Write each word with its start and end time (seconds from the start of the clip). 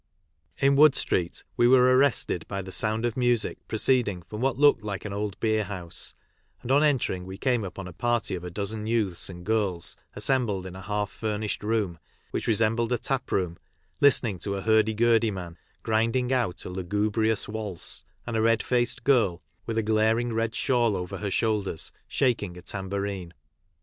In 0.57 0.75
Wood 0.75 0.95
street 0.95 1.43
we 1.55 1.67
were 1.67 1.95
arrested 1.95 2.47
by 2.47 2.63
the 2.63 2.71
sound 2.71 3.05
of 3.05 3.15
music 3.15 3.59
proceeding 3.67 4.23
from 4.23 4.41
what 4.41 4.57
looked 4.57 4.81
like 4.81 5.05
an 5.05 5.13
old 5.13 5.39
beer 5.39 5.63
house, 5.63 6.15
and 6.63 6.71
on 6.71 6.81
entering 6.83 7.23
we 7.23 7.37
came 7.37 7.63
upon 7.63 7.87
a 7.87 7.93
party 7.93 8.33
of 8.33 8.43
a 8.43 8.49
dozen 8.49 8.87
youths 8.87 9.29
and 9.29 9.45
girls 9.45 9.95
assembled 10.15 10.65
in 10.65 10.75
a 10.75 10.81
half 10.81 11.11
furnished 11.11 11.61
room, 11.63 11.99
which 12.31 12.47
resembled 12.47 12.91
a 12.91 12.97
taproom, 12.97 13.59
listening 13.99 14.39
to 14.39 14.55
a" 14.55 14.61
hurdy 14.63 14.95
gurdy" 14.95 15.29
man 15.39 15.55
grinding 15.83 16.33
out 16.33 16.65
a 16.65 16.69
lugubrious 16.71 17.47
waltz 17.47 18.03
and 18.25 18.35
a 18.35 18.41
red 18.41 18.63
faced 18.63 19.03
girl, 19.03 19.43
with 19.67 19.77
a 19.77 19.83
glaring 19.83 20.33
red 20.33 20.55
shawl 20.55 20.95
over 20.97 21.17
her 21.19 21.29
shoulders, 21.29 21.91
shaking 22.07 22.57
a 22.57 22.63
tambourine. 22.63 23.35